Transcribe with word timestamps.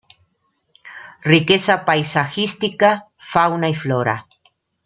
Riqueza 1.33 1.77
paisajística, 1.85 3.07
fauna 3.17 3.69
y 3.69 3.75
flora. 3.75 4.27